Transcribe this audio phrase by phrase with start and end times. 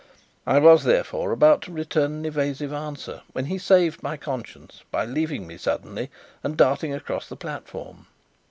[0.47, 5.05] I was, therefore, about to return an evasive answer, when he saved my conscience by
[5.05, 6.09] leaving me suddenly
[6.43, 8.07] and darting across the platform.